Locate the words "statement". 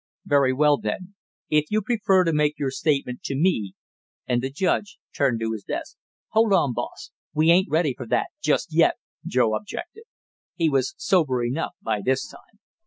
2.71-3.21